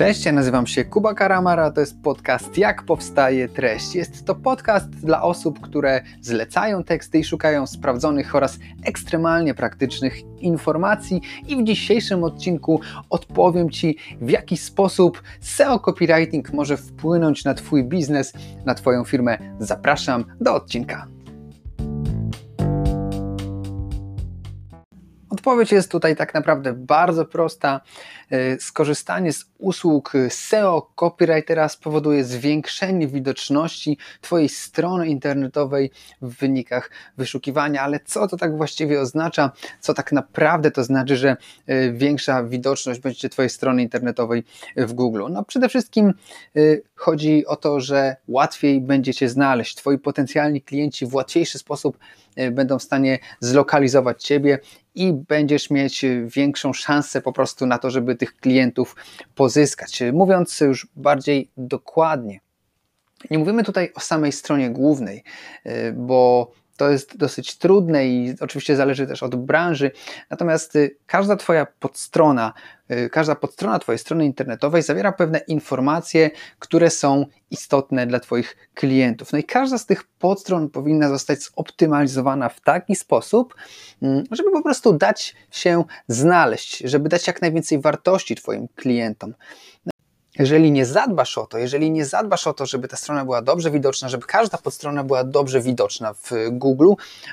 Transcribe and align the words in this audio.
Cześć, 0.00 0.24
ja 0.24 0.32
nazywam 0.32 0.66
się 0.66 0.84
Kuba 0.84 1.14
Karamara, 1.14 1.70
to 1.70 1.80
jest 1.80 2.02
podcast 2.02 2.58
Jak 2.58 2.82
powstaje 2.82 3.48
treść. 3.48 3.94
Jest 3.94 4.24
to 4.24 4.34
podcast 4.34 4.90
dla 4.90 5.22
osób, 5.22 5.60
które 5.60 6.02
zlecają 6.20 6.84
teksty 6.84 7.18
i 7.18 7.24
szukają 7.24 7.66
sprawdzonych 7.66 8.34
oraz 8.34 8.58
ekstremalnie 8.84 9.54
praktycznych 9.54 10.20
informacji 10.38 11.20
i 11.48 11.56
w 11.56 11.64
dzisiejszym 11.64 12.24
odcinku 12.24 12.80
odpowiem 13.10 13.70
Ci 13.70 13.96
w 14.20 14.30
jaki 14.30 14.56
sposób 14.56 15.22
SEO 15.40 15.78
copywriting 15.78 16.52
może 16.52 16.76
wpłynąć 16.76 17.44
na 17.44 17.54
Twój 17.54 17.84
biznes, 17.84 18.32
na 18.64 18.74
Twoją 18.74 19.04
firmę. 19.04 19.38
Zapraszam 19.58 20.24
do 20.40 20.54
odcinka. 20.54 21.06
Odpowiedź 25.40 25.72
jest 25.72 25.90
tutaj 25.90 26.16
tak 26.16 26.34
naprawdę 26.34 26.72
bardzo 26.72 27.24
prosta. 27.24 27.80
E, 28.30 28.60
skorzystanie 28.60 29.32
z 29.32 29.44
usług 29.58 30.12
SEO 30.28 30.92
copywritera 30.94 31.68
spowoduje 31.68 32.24
zwiększenie 32.24 33.08
widoczności 33.08 33.98
Twojej 34.20 34.48
strony 34.48 35.08
internetowej 35.08 35.90
w 36.22 36.38
wynikach 36.38 36.90
wyszukiwania, 37.16 37.82
ale 37.82 38.00
co 38.04 38.28
to 38.28 38.36
tak 38.36 38.56
właściwie 38.56 39.00
oznacza? 39.00 39.52
Co 39.80 39.94
tak 39.94 40.12
naprawdę 40.12 40.70
to 40.70 40.84
znaczy, 40.84 41.16
że 41.16 41.36
e, 41.66 41.92
większa 41.92 42.44
widoczność 42.44 43.00
będzie 43.00 43.28
Twojej 43.28 43.50
strony 43.50 43.82
internetowej 43.82 44.44
w 44.76 44.92
Google? 44.92 45.22
No 45.30 45.44
przede 45.44 45.68
wszystkim 45.68 46.06
e, 46.56 46.60
chodzi 46.94 47.46
o 47.46 47.56
to, 47.56 47.80
że 47.80 48.16
łatwiej 48.28 48.80
będziecie 48.80 49.28
znaleźć. 49.28 49.76
Twoi 49.76 49.98
potencjalni 49.98 50.62
klienci 50.62 51.06
w 51.06 51.14
łatwiejszy 51.14 51.58
sposób 51.58 51.98
będą 52.52 52.78
w 52.78 52.82
stanie 52.82 53.18
zlokalizować 53.40 54.24
Ciebie 54.24 54.58
i 54.94 55.12
będziesz 55.12 55.70
mieć 55.70 56.04
większą 56.26 56.72
szansę 56.72 57.20
po 57.20 57.32
prostu 57.32 57.66
na 57.66 57.78
to, 57.78 57.90
żeby 57.90 58.16
tych 58.16 58.36
klientów 58.36 58.96
pozyskać. 59.34 60.02
Mówiąc 60.12 60.60
już 60.60 60.88
bardziej 60.96 61.50
dokładnie, 61.56 62.40
nie 63.30 63.38
mówimy 63.38 63.64
tutaj 63.64 63.92
o 63.94 64.00
samej 64.00 64.32
stronie 64.32 64.70
głównej, 64.70 65.24
y, 65.66 65.92
bo 65.96 66.50
to 66.80 66.90
jest 66.90 67.16
dosyć 67.16 67.58
trudne 67.58 68.06
i 68.06 68.34
oczywiście 68.40 68.76
zależy 68.76 69.06
też 69.06 69.22
od 69.22 69.36
branży. 69.36 69.90
Natomiast 70.30 70.76
y, 70.76 70.96
każda 71.06 71.36
Twoja 71.36 71.66
podstrona, 71.66 72.52
y, 72.90 73.10
każda 73.10 73.34
podstrona 73.34 73.78
Twojej 73.78 73.98
strony 73.98 74.24
internetowej 74.24 74.82
zawiera 74.82 75.12
pewne 75.12 75.38
informacje, 75.38 76.30
które 76.58 76.90
są 76.90 77.26
istotne 77.50 78.06
dla 78.06 78.20
Twoich 78.20 78.56
klientów. 78.74 79.32
No 79.32 79.38
i 79.38 79.44
każda 79.44 79.78
z 79.78 79.86
tych 79.86 80.04
podstron 80.04 80.70
powinna 80.70 81.08
zostać 81.08 81.38
zoptymalizowana 81.42 82.48
w 82.48 82.60
taki 82.60 82.96
sposób, 82.96 83.54
mm, 84.02 84.24
żeby 84.30 84.50
po 84.50 84.62
prostu 84.62 84.92
dać 84.92 85.34
się 85.50 85.84
znaleźć, 86.08 86.78
żeby 86.78 87.08
dać 87.08 87.26
jak 87.26 87.42
najwięcej 87.42 87.80
wartości 87.80 88.36
Twoim 88.36 88.68
klientom 88.76 89.34
jeżeli 90.40 90.72
nie 90.72 90.86
zadbasz 90.86 91.38
o 91.38 91.46
to, 91.46 91.58
jeżeli 91.58 91.90
nie 91.90 92.04
zadbasz 92.04 92.46
o 92.46 92.52
to, 92.52 92.66
żeby 92.66 92.88
ta 92.88 92.96
strona 92.96 93.24
była 93.24 93.42
dobrze 93.42 93.70
widoczna, 93.70 94.08
żeby 94.08 94.26
każda 94.26 94.58
podstrona 94.58 95.04
była 95.04 95.24
dobrze 95.24 95.60
widoczna 95.60 96.14
w 96.14 96.30
Google, 96.50 96.92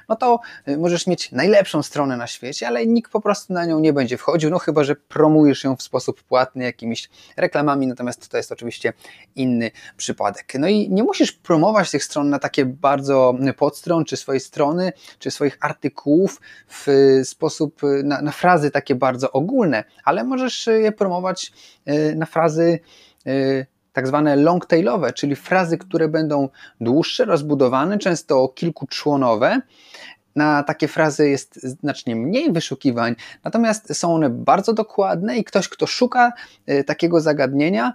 no 0.09 0.15
to 0.15 0.39
y, 0.67 0.77
możesz 0.77 1.07
mieć 1.07 1.31
najlepszą 1.31 1.83
stronę 1.83 2.17
na 2.17 2.27
świecie, 2.27 2.67
ale 2.67 2.87
nikt 2.87 3.11
po 3.11 3.21
prostu 3.21 3.53
na 3.53 3.65
nią 3.65 3.79
nie 3.79 3.93
będzie 3.93 4.17
wchodził, 4.17 4.49
no 4.49 4.59
chyba, 4.59 4.83
że 4.83 4.95
promujesz 4.95 5.63
ją 5.63 5.75
w 5.75 5.83
sposób 5.83 6.23
płatny 6.23 6.63
jakimiś 6.63 7.09
reklamami, 7.37 7.87
natomiast 7.87 8.29
to 8.29 8.37
jest 8.37 8.51
oczywiście 8.51 8.93
inny 9.35 9.71
przypadek. 9.97 10.53
No 10.59 10.67
i 10.67 10.89
nie 10.89 11.03
musisz 11.03 11.31
promować 11.31 11.91
tych 11.91 12.03
stron 12.03 12.29
na 12.29 12.39
takie 12.39 12.65
bardzo 12.65 13.33
podstron, 13.57 14.05
czy 14.05 14.17
swojej 14.17 14.39
strony, 14.39 14.93
czy 15.19 15.31
swoich 15.31 15.57
artykułów 15.61 16.41
w 16.67 16.87
sposób, 17.23 17.81
na, 18.03 18.21
na 18.21 18.31
frazy 18.31 18.71
takie 18.71 18.95
bardzo 18.95 19.31
ogólne, 19.31 19.83
ale 20.03 20.23
możesz 20.23 20.67
je 20.67 20.91
promować 20.91 21.51
y, 21.87 22.15
na 22.15 22.25
frazy 22.25 22.57
Y, 22.67 22.79
tak 23.93 24.07
zwane 24.07 24.35
longtailowe, 24.35 25.13
czyli 25.13 25.35
frazy, 25.35 25.77
które 25.77 26.07
będą 26.07 26.49
dłuższe, 26.81 27.25
rozbudowane, 27.25 27.97
często 27.97 28.47
kilkuczłonowe. 28.47 29.61
Na 30.35 30.63
takie 30.63 30.87
frazy 30.87 31.29
jest 31.29 31.55
znacznie 31.63 32.15
mniej 32.15 32.51
wyszukiwań, 32.51 33.15
natomiast 33.43 33.95
są 33.95 34.15
one 34.15 34.29
bardzo 34.29 34.73
dokładne 34.73 35.37
i 35.37 35.43
ktoś, 35.43 35.69
kto 35.69 35.87
szuka 35.87 36.33
y, 36.69 36.83
takiego 36.83 37.21
zagadnienia, 37.21 37.93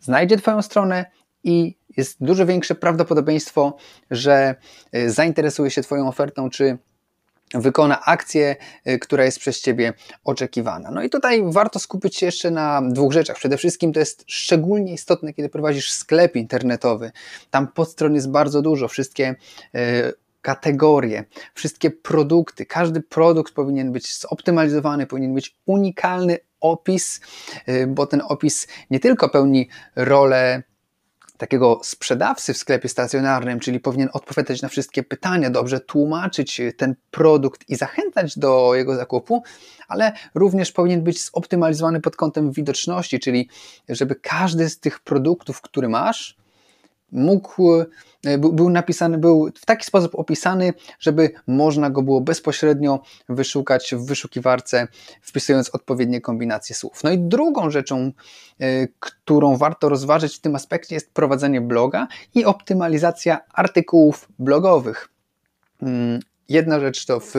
znajdzie 0.00 0.36
Twoją 0.36 0.62
stronę 0.62 1.06
i 1.44 1.76
jest 1.96 2.16
dużo 2.20 2.46
większe 2.46 2.74
prawdopodobieństwo, 2.74 3.76
że 4.10 4.54
y, 4.96 5.10
zainteresuje 5.10 5.70
się 5.70 5.82
Twoją 5.82 6.08
ofertą 6.08 6.50
czy 6.50 6.78
wykona 7.54 8.04
akcję, 8.04 8.56
y, 8.86 8.98
która 8.98 9.24
jest 9.24 9.38
przez 9.38 9.60
Ciebie 9.60 9.92
oczekiwana. 10.24 10.90
No 10.90 11.02
i 11.02 11.10
tutaj 11.10 11.42
warto 11.46 11.78
skupić 11.78 12.16
się 12.16 12.26
jeszcze 12.26 12.50
na 12.50 12.82
dwóch 12.82 13.12
rzeczach. 13.12 13.36
Przede 13.36 13.56
wszystkim 13.56 13.92
to 13.92 14.00
jest 14.00 14.24
szczególnie 14.26 14.92
istotne, 14.92 15.32
kiedy 15.32 15.48
prowadzisz 15.48 15.92
sklep 15.92 16.36
internetowy. 16.36 17.10
Tam 17.50 17.68
podstron 17.68 18.14
jest 18.14 18.30
bardzo 18.30 18.62
dużo, 18.62 18.88
wszystkie 18.88 19.34
y, 19.74 20.12
kategorie, 20.42 21.24
wszystkie 21.54 21.90
produkty. 21.90 22.66
Każdy 22.66 23.00
produkt 23.00 23.54
powinien 23.54 23.92
być 23.92 24.18
zoptymalizowany, 24.18 25.06
powinien 25.06 25.34
być 25.34 25.56
unikalny 25.66 26.38
opis, 26.60 27.20
y, 27.68 27.86
bo 27.86 28.06
ten 28.06 28.22
opis 28.28 28.66
nie 28.90 29.00
tylko 29.00 29.28
pełni 29.28 29.68
rolę 29.96 30.62
takiego 31.38 31.80
sprzedawcy 31.82 32.54
w 32.54 32.58
sklepie 32.58 32.88
stacjonarnym, 32.88 33.60
czyli 33.60 33.80
powinien 33.80 34.08
odpowiadać 34.12 34.62
na 34.62 34.68
wszystkie 34.68 35.02
pytania, 35.02 35.50
dobrze 35.50 35.80
tłumaczyć 35.80 36.60
ten 36.76 36.94
produkt 37.10 37.68
i 37.68 37.76
zachęcać 37.76 38.38
do 38.38 38.74
jego 38.74 38.96
zakupu, 38.96 39.42
ale 39.88 40.12
również 40.34 40.72
powinien 40.72 41.02
być 41.02 41.24
zoptymalizowany 41.24 42.00
pod 42.00 42.16
kątem 42.16 42.52
widoczności, 42.52 43.20
czyli 43.20 43.48
żeby 43.88 44.14
każdy 44.14 44.68
z 44.68 44.80
tych 44.80 45.00
produktów, 45.00 45.60
który 45.60 45.88
masz, 45.88 46.36
mógł, 47.12 47.80
e, 48.26 48.38
był 48.38 48.70
napisany, 48.70 49.18
był 49.18 49.50
w 49.54 49.66
taki 49.66 49.84
sposób 49.84 50.14
opisany, 50.14 50.72
żeby 51.00 51.30
można 51.46 51.90
go 51.90 52.02
było 52.02 52.20
bezpośrednio 52.20 53.02
wyszukać 53.28 53.94
w 53.94 54.06
wyszukiwarce, 54.06 54.88
wpisując 55.22 55.70
odpowiednie 55.70 56.20
kombinacje 56.20 56.76
słów. 56.76 57.04
No 57.04 57.10
i 57.10 57.18
drugą 57.18 57.70
rzeczą, 57.70 58.12
e, 58.60 58.86
którą 59.00 59.56
warto 59.56 59.88
rozważyć 59.88 60.36
w 60.36 60.40
tym 60.40 60.54
aspekcie 60.54 60.94
jest 60.94 61.12
prowadzenie 61.12 61.60
bloga 61.60 62.08
i 62.34 62.44
optymalizacja 62.44 63.38
artykułów 63.54 64.28
blogowych. 64.38 65.08
Mm, 65.82 66.20
jedna 66.48 66.80
rzecz 66.80 67.06
to 67.06 67.20
w 67.20 67.34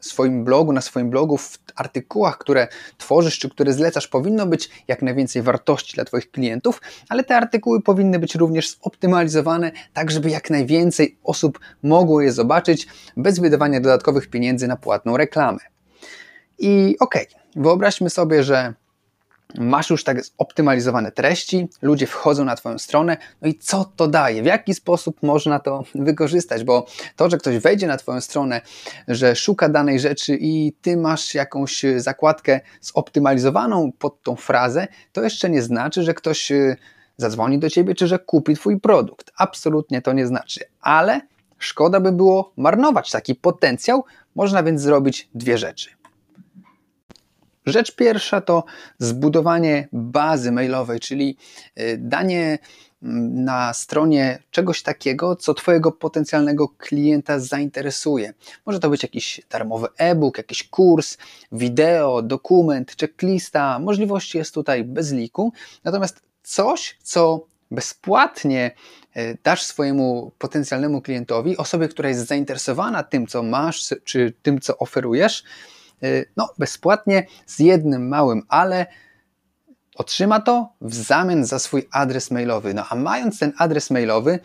swoim 0.00 0.44
blogu, 0.44 0.72
na 0.72 0.80
swoim 0.80 1.10
blogu, 1.10 1.36
w 1.36 1.58
artykułach, 1.74 2.38
które 2.38 2.68
tworzysz 2.98 3.38
czy 3.38 3.50
które 3.50 3.72
zlecasz, 3.72 4.08
powinno 4.08 4.46
być 4.46 4.70
jak 4.88 5.02
najwięcej 5.02 5.42
wartości 5.42 5.94
dla 5.94 6.04
Twoich 6.04 6.30
klientów, 6.30 6.80
ale 7.08 7.24
te 7.24 7.36
artykuły 7.36 7.82
powinny 7.82 8.18
być 8.18 8.34
również 8.34 8.76
zoptymalizowane, 8.84 9.72
tak 9.92 10.10
żeby 10.10 10.30
jak 10.30 10.50
najwięcej 10.50 11.18
osób 11.24 11.60
mogło 11.82 12.20
je 12.20 12.32
zobaczyć 12.32 12.88
bez 13.16 13.38
wydawania 13.38 13.80
dodatkowych 13.80 14.26
pieniędzy 14.30 14.68
na 14.68 14.76
płatną 14.76 15.16
reklamę. 15.16 15.58
I 16.58 16.96
okej, 17.00 17.26
okay, 17.28 17.62
wyobraźmy 17.62 18.10
sobie, 18.10 18.42
że 18.42 18.74
masz 19.58 19.90
już 19.90 20.04
tak 20.04 20.18
optymalizowane 20.38 21.12
treści, 21.12 21.68
ludzie 21.82 22.06
wchodzą 22.06 22.44
na 22.44 22.56
Twoją 22.56 22.78
stronę, 22.78 23.16
no 23.42 23.48
i 23.48 23.54
co 23.54 23.92
to 23.96 24.08
daje? 24.08 24.42
W 24.42 24.46
jaki 24.46 24.74
sposób 24.74 25.22
można 25.22 25.58
to 25.58 25.84
wykorzystać? 25.94 26.64
Bo 26.64 26.86
to, 27.16 27.30
że 27.30 27.38
ktoś 27.38 27.58
wejdzie 27.58 27.86
na 27.86 27.96
Twoją 27.96 28.20
stronę, 28.20 28.60
że 29.08 29.36
szuka 29.36 29.68
danej 29.68 30.00
rzeczy 30.00 30.38
i 30.40 30.72
Ty 30.82 30.96
masz 30.96 31.34
jakąś 31.34 31.82
zakładkę 31.96 32.60
zoptymalizowaną 32.80 33.92
pod 33.98 34.22
tą 34.22 34.36
frazę, 34.36 34.86
to 35.12 35.22
jeszcze 35.22 35.50
nie 35.50 35.62
znaczy, 35.62 36.02
że 36.02 36.14
ktoś 36.14 36.50
y, 36.50 36.76
zadzwoni 37.16 37.58
do 37.58 37.70
Ciebie, 37.70 37.94
czy 37.94 38.06
że 38.06 38.18
kupi 38.18 38.54
Twój 38.54 38.80
produkt. 38.80 39.30
Absolutnie 39.36 40.02
to 40.02 40.12
nie 40.12 40.26
znaczy, 40.26 40.60
ale 40.80 41.20
szkoda 41.58 42.00
by 42.00 42.12
było 42.12 42.52
marnować 42.56 43.10
taki 43.10 43.34
potencjał. 43.34 44.04
Można 44.34 44.62
więc 44.62 44.80
zrobić 44.80 45.28
dwie 45.34 45.58
rzeczy. 45.58 45.90
Rzecz 47.66 47.94
pierwsza 47.94 48.40
to 48.40 48.64
zbudowanie 48.98 49.88
bazy 49.92 50.52
mailowej, 50.52 51.00
czyli 51.00 51.36
y, 51.80 51.98
danie 52.00 52.58
na 53.02 53.74
stronie 53.74 54.42
czegoś 54.50 54.82
takiego, 54.82 55.36
co 55.36 55.54
Twojego 55.54 55.92
potencjalnego 55.92 56.68
klienta 56.68 57.40
zainteresuje. 57.40 58.34
Może 58.66 58.80
to 58.80 58.90
być 58.90 59.02
jakiś 59.02 59.40
darmowy 59.50 59.86
e-book, 59.96 60.38
jakiś 60.38 60.68
kurs, 60.68 61.18
wideo, 61.52 62.22
dokument, 62.22 62.96
checklista. 63.00 63.78
Możliwości 63.78 64.38
jest 64.38 64.54
tutaj 64.54 64.84
bez 64.84 65.12
liku. 65.12 65.52
Natomiast 65.84 66.22
coś, 66.42 66.98
co 67.02 67.46
bezpłatnie 67.70 68.70
y, 69.16 69.38
dasz 69.44 69.62
swojemu 69.62 70.32
potencjalnemu 70.38 71.02
klientowi, 71.02 71.56
osobie, 71.56 71.88
która 71.88 72.08
jest 72.08 72.26
zainteresowana 72.26 73.02
tym, 73.02 73.26
co 73.26 73.42
masz, 73.42 73.94
czy 74.04 74.32
tym, 74.42 74.60
co 74.60 74.78
oferujesz, 74.78 75.44
no, 76.36 76.48
bezpłatnie 76.58 77.26
z 77.46 77.58
jednym 77.58 78.08
małym 78.08 78.42
ale 78.48 78.86
otrzyma 79.96 80.40
to 80.40 80.68
w 80.80 80.94
zamian 80.94 81.44
za 81.44 81.58
swój 81.58 81.88
adres 81.90 82.30
mailowy. 82.30 82.74
No 82.74 82.84
a 82.90 82.94
mając 82.94 83.38
ten 83.38 83.52
adres 83.58 83.90
mailowy, 83.90 84.38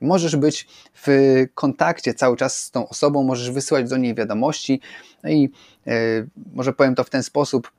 możesz 0.00 0.36
być 0.36 0.68
w 0.94 1.08
kontakcie 1.54 2.14
cały 2.14 2.36
czas 2.36 2.58
z 2.58 2.70
tą 2.70 2.88
osobą, 2.88 3.22
możesz 3.22 3.50
wysyłać 3.50 3.88
do 3.88 3.96
niej 3.96 4.14
wiadomości. 4.14 4.80
No 5.22 5.30
i 5.30 5.52
yy, 5.86 6.28
może 6.54 6.72
powiem 6.72 6.94
to 6.94 7.04
w 7.04 7.10
ten 7.10 7.22
sposób. 7.22 7.70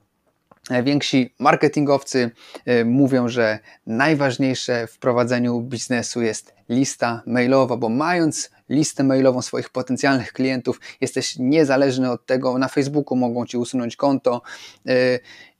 Więksi 0.83 1.33
marketingowcy 1.39 2.31
y, 2.67 2.85
mówią, 2.85 3.29
że 3.29 3.59
najważniejsze 3.87 4.87
w 4.87 4.97
prowadzeniu 4.97 5.61
biznesu 5.61 6.21
jest 6.21 6.53
lista 6.69 7.23
mailowa, 7.25 7.77
bo 7.77 7.89
mając 7.89 8.51
listę 8.69 9.03
mailową 9.03 9.41
swoich 9.41 9.69
potencjalnych 9.69 10.33
klientów, 10.33 10.79
jesteś 11.01 11.35
niezależny 11.39 12.11
od 12.11 12.25
tego. 12.25 12.57
Na 12.57 12.67
Facebooku 12.67 13.17
mogą 13.17 13.45
ci 13.45 13.57
usunąć 13.57 13.95
konto, 13.95 14.41
y, 14.89 15.19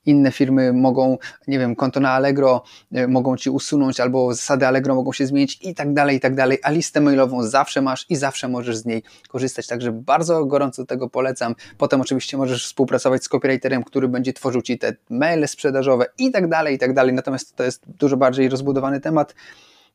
inne 0.09 0.31
firmy 0.31 0.73
mogą, 0.73 1.17
nie 1.47 1.59
wiem, 1.59 1.75
konto 1.75 1.99
na 1.99 2.11
Allegro 2.11 2.63
e, 2.91 3.07
mogą 3.07 3.37
ci 3.37 3.49
usunąć, 3.49 3.99
albo 3.99 4.33
zasady 4.33 4.67
Allegro 4.67 4.95
mogą 4.95 5.13
się 5.13 5.25
zmienić 5.25 5.59
i 5.61 5.75
tak 5.75 5.93
dalej, 5.93 6.17
i 6.17 6.19
tak 6.19 6.35
dalej, 6.35 6.57
a 6.63 6.71
listę 6.71 7.01
mailową 7.01 7.43
zawsze 7.43 7.81
masz 7.81 8.05
i 8.09 8.15
zawsze 8.15 8.47
możesz 8.47 8.77
z 8.77 8.85
niej 8.85 9.03
korzystać, 9.27 9.67
także 9.67 9.91
bardzo 9.91 10.45
gorąco 10.45 10.85
tego 10.85 11.09
polecam. 11.09 11.55
Potem 11.77 12.01
oczywiście 12.01 12.37
możesz 12.37 12.65
współpracować 12.65 13.23
z 13.23 13.29
copywriterem, 13.29 13.83
który 13.83 14.07
będzie 14.07 14.33
tworzył 14.33 14.61
ci 14.61 14.79
te 14.79 14.95
maile 15.09 15.47
sprzedażowe 15.47 16.05
i 16.17 16.31
tak 16.31 16.49
dalej, 16.49 16.75
i 16.75 16.79
tak 16.79 16.93
dalej, 16.93 17.13
natomiast 17.13 17.55
to 17.55 17.63
jest 17.63 17.83
dużo 17.87 18.17
bardziej 18.17 18.49
rozbudowany 18.49 19.01
temat. 19.01 19.35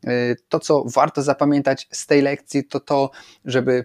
E, 0.06 0.34
to, 0.48 0.60
co 0.60 0.84
warto 0.94 1.22
zapamiętać 1.22 1.88
z 1.90 2.06
tej 2.06 2.22
lekcji, 2.22 2.64
to 2.64 2.80
to, 2.80 3.10
żeby 3.44 3.84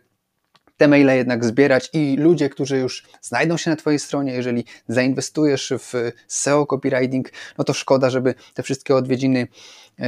te 0.80 0.88
maile 0.88 1.16
jednak 1.16 1.46
zbierać 1.46 1.90
i 1.94 2.18
ludzie, 2.18 2.50
którzy 2.50 2.78
już 2.78 3.04
znajdą 3.22 3.58
się 3.58 3.70
na 3.70 3.76
Twojej 3.76 4.00
stronie, 4.00 4.34
jeżeli 4.34 4.66
zainwestujesz 4.88 5.74
w 5.80 6.12
SEO 6.28 6.66
copywriting, 6.66 7.31
no 7.58 7.64
to 7.64 7.74
szkoda, 7.74 8.10
żeby 8.10 8.36
te 8.54 8.64
wszystkie 8.64 8.96
odwiedziny, 8.96 9.48
yy, 10.00 10.08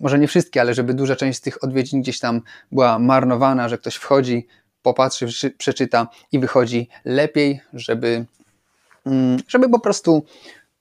może 0.00 0.18
nie 0.18 0.28
wszystkie, 0.28 0.60
ale 0.60 0.74
żeby 0.74 0.94
duża 0.94 1.16
część 1.16 1.38
z 1.38 1.40
tych 1.40 1.64
odwiedzin 1.64 2.02
gdzieś 2.02 2.18
tam 2.18 2.40
była 2.72 2.98
marnowana, 2.98 3.68
że 3.68 3.78
ktoś 3.78 3.94
wchodzi, 3.94 4.46
popatrzy, 4.82 5.26
przeczyta 5.58 6.08
i 6.32 6.38
wychodzi 6.38 6.88
lepiej, 7.04 7.60
żeby, 7.72 8.24
yy, 9.06 9.12
żeby 9.48 9.68
po 9.68 9.80
prostu 9.80 10.24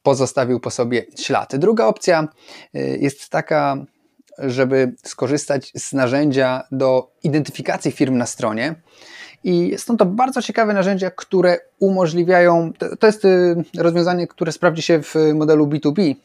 pozostawił 0.03 0.59
po 0.59 0.71
sobie 0.71 1.06
ślad. 1.19 1.56
Druga 1.56 1.86
opcja 1.86 2.27
yy, 2.74 2.98
jest 2.98 3.30
taka, 3.30 3.86
żeby 4.37 4.93
skorzystać 5.03 5.71
z 5.75 5.93
narzędzia 5.93 6.63
do 6.71 7.11
identyfikacji 7.23 7.91
firm 7.91 8.17
na 8.17 8.25
stronie. 8.25 8.75
I 9.43 9.73
są 9.77 9.97
to 9.97 10.05
bardzo 10.05 10.41
ciekawe 10.41 10.73
narzędzia, 10.73 11.11
które 11.11 11.59
umożliwiają, 11.79 12.71
to 12.99 13.07
jest 13.07 13.25
y, 13.25 13.55
rozwiązanie, 13.77 14.27
które 14.27 14.51
sprawdzi 14.51 14.81
się 14.81 15.03
w 15.03 15.15
modelu 15.33 15.67
B2B, 15.67 16.15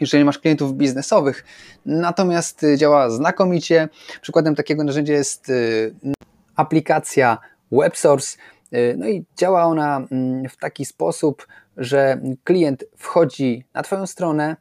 jeżeli 0.00 0.24
masz 0.24 0.38
klientów 0.38 0.76
biznesowych, 0.76 1.44
natomiast 1.86 2.62
działa 2.76 3.10
znakomicie. 3.10 3.88
Przykładem 4.22 4.54
takiego 4.54 4.84
narzędzia 4.84 5.12
jest 5.12 5.48
y, 5.48 5.94
aplikacja 6.56 7.38
WebSource. 7.72 8.38
Y, 8.74 8.94
no 8.98 9.08
i 9.08 9.24
działa 9.36 9.64
ona 9.64 10.06
mm, 10.10 10.48
w 10.48 10.56
taki 10.56 10.84
sposób, 10.84 11.46
że 11.76 12.20
klient 12.44 12.84
wchodzi 12.96 13.64
na 13.74 13.82
Twoją 13.82 14.06
stronę, 14.06 14.56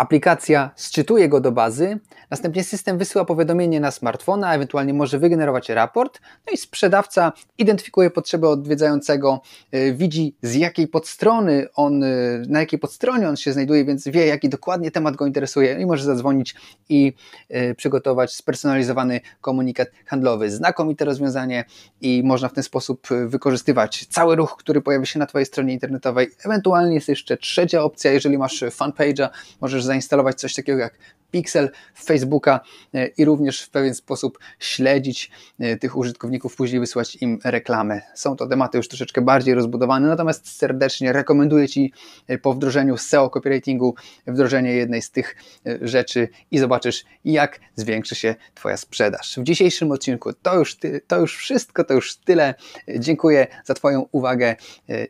Aplikacja 0.00 0.70
sczytuje 0.76 1.28
go 1.28 1.40
do 1.40 1.52
bazy, 1.52 1.98
następnie 2.30 2.64
system 2.64 2.98
wysyła 2.98 3.24
powiadomienie 3.24 3.80
na 3.80 3.90
smartfona, 3.90 4.54
ewentualnie 4.54 4.94
może 4.94 5.18
wygenerować 5.18 5.68
raport, 5.68 6.20
no 6.46 6.52
i 6.52 6.56
sprzedawca 6.56 7.32
identyfikuje 7.58 8.10
potrzebę 8.10 8.48
odwiedzającego, 8.48 9.40
y, 9.74 9.94
widzi 9.94 10.34
z 10.42 10.54
jakiej 10.54 10.88
podstrony 10.88 11.66
on, 11.74 12.02
y, 12.02 12.42
na 12.48 12.60
jakiej 12.60 12.78
podstronie 12.78 13.28
on 13.28 13.36
się 13.36 13.52
znajduje, 13.52 13.84
więc 13.84 14.08
wie 14.08 14.26
jaki 14.26 14.48
dokładnie 14.48 14.90
temat 14.90 15.16
go 15.16 15.26
interesuje 15.26 15.80
i 15.80 15.86
może 15.86 16.04
zadzwonić 16.04 16.54
i 16.88 17.12
y, 17.54 17.74
przygotować 17.74 18.34
spersonalizowany 18.34 19.20
komunikat 19.40 19.88
handlowy. 20.06 20.50
Znakomite 20.50 21.04
rozwiązanie 21.04 21.64
i 22.00 22.22
można 22.24 22.48
w 22.48 22.52
ten 22.52 22.64
sposób 22.64 23.08
wykorzystywać 23.26 24.06
cały 24.06 24.36
ruch, 24.36 24.56
który 24.58 24.80
pojawi 24.80 25.06
się 25.06 25.18
na 25.18 25.26
Twojej 25.26 25.46
stronie 25.46 25.72
internetowej. 25.72 26.30
Ewentualnie 26.44 26.94
jest 26.94 27.08
jeszcze 27.08 27.36
trzecia 27.36 27.82
opcja, 27.82 28.12
jeżeli 28.12 28.38
masz 28.38 28.62
fanpage'a, 28.62 29.28
możesz 29.60 29.89
zainstalować 29.90 30.40
coś 30.40 30.54
takiego 30.54 30.78
jak 30.78 30.98
Pixel 31.30 31.70
Facebooka 32.04 32.60
e, 32.94 33.06
i 33.06 33.24
również 33.24 33.62
w 33.62 33.70
pewien 33.70 33.94
sposób 33.94 34.38
śledzić 34.58 35.30
e, 35.58 35.76
tych 35.76 35.96
użytkowników, 35.96 36.56
później 36.56 36.80
wysłać 36.80 37.16
im 37.16 37.38
reklamy. 37.44 38.00
Są 38.14 38.36
to 38.36 38.46
tematy 38.46 38.78
już 38.78 38.88
troszeczkę 38.88 39.20
bardziej 39.20 39.54
rozbudowane, 39.54 40.08
natomiast 40.08 40.56
serdecznie 40.56 41.12
rekomenduję 41.12 41.68
Ci 41.68 41.92
e, 42.28 42.38
po 42.38 42.54
wdrożeniu 42.54 42.96
SEO 42.96 43.30
copywritingu 43.30 43.94
wdrożenie 44.26 44.72
jednej 44.72 45.02
z 45.02 45.10
tych 45.10 45.36
rzeczy 45.82 46.28
i 46.50 46.58
zobaczysz, 46.58 47.04
jak 47.24 47.60
zwiększy 47.76 48.14
się 48.14 48.34
Twoja 48.54 48.76
sprzedaż. 48.76 49.38
W 49.38 49.42
dzisiejszym 49.42 49.92
odcinku 49.92 50.32
to 50.32 50.58
już, 50.58 50.76
ty, 50.76 51.00
to 51.06 51.18
już 51.18 51.36
wszystko, 51.36 51.84
to 51.84 51.94
już 51.94 52.16
tyle. 52.16 52.54
Dziękuję 52.98 53.46
za 53.64 53.74
Twoją 53.74 54.06
uwagę 54.12 54.56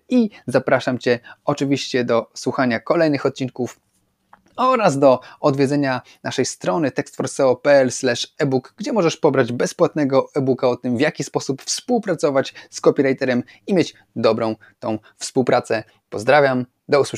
i 0.09 0.31
zapraszam 0.47 0.99
Cię 0.99 1.19
oczywiście 1.44 2.05
do 2.05 2.31
słuchania 2.35 2.81
kolejnych 2.81 3.27
odcinków 3.27 3.81
oraz 4.56 4.99
do 4.99 5.20
odwiedzenia 5.41 6.00
naszej 6.23 6.47
strony 6.47 6.91
textforseo.pl 6.91 7.91
ebook, 8.38 8.75
gdzie 8.76 8.93
możesz 8.93 9.17
pobrać 9.17 9.52
bezpłatnego 9.52 10.29
e-booka 10.35 10.69
o 10.69 10.76
tym, 10.76 10.97
w 10.97 11.00
jaki 11.00 11.25
sposób 11.25 11.62
współpracować 11.62 12.55
z 12.70 12.81
copywriterem 12.81 13.43
i 13.67 13.75
mieć 13.75 13.94
dobrą 14.17 14.56
tą 14.79 14.99
współpracę. 15.17 15.85
Pozdrawiam, 16.08 16.67
do 16.88 17.00
usłyszenia. 17.00 17.08